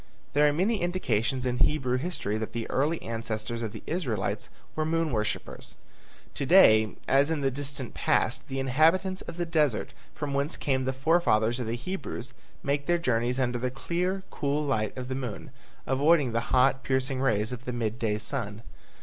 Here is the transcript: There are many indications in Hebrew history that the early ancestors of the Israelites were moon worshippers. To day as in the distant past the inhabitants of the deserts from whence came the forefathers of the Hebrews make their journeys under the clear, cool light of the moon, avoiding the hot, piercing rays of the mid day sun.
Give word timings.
There 0.33 0.47
are 0.47 0.51
many 0.51 0.81
indications 0.81 1.45
in 1.45 1.59
Hebrew 1.59 1.97
history 1.97 2.35
that 2.39 2.53
the 2.53 2.67
early 2.71 2.99
ancestors 3.03 3.61
of 3.61 3.71
the 3.71 3.83
Israelites 3.85 4.49
were 4.75 4.83
moon 4.83 5.11
worshippers. 5.11 5.75
To 6.33 6.43
day 6.43 6.95
as 7.07 7.29
in 7.29 7.41
the 7.41 7.51
distant 7.51 7.93
past 7.93 8.47
the 8.47 8.59
inhabitants 8.59 9.21
of 9.21 9.37
the 9.37 9.45
deserts 9.45 9.93
from 10.15 10.33
whence 10.33 10.57
came 10.57 10.85
the 10.85 10.91
forefathers 10.91 11.59
of 11.59 11.67
the 11.67 11.75
Hebrews 11.75 12.33
make 12.63 12.87
their 12.87 12.97
journeys 12.97 13.39
under 13.39 13.59
the 13.59 13.69
clear, 13.69 14.23
cool 14.31 14.65
light 14.65 14.97
of 14.97 15.07
the 15.07 15.13
moon, 15.13 15.51
avoiding 15.85 16.31
the 16.31 16.39
hot, 16.49 16.81
piercing 16.81 17.21
rays 17.21 17.51
of 17.51 17.65
the 17.65 17.71
mid 17.71 17.99
day 17.99 18.17
sun. 18.17 18.63